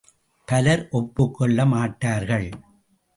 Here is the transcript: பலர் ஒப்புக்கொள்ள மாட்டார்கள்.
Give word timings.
பலர் 0.47 0.81
ஒப்புக்கொள்ள 0.91 1.65
மாட்டார்கள். 1.65 2.49